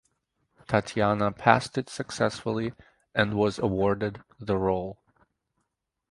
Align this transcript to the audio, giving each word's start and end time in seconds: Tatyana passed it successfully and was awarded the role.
Tatyana 0.67 1.31
passed 1.31 1.77
it 1.77 1.87
successfully 1.87 2.73
and 3.13 3.35
was 3.35 3.59
awarded 3.59 4.19
the 4.39 4.57
role. 4.57 4.97